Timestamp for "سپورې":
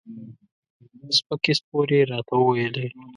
1.59-1.95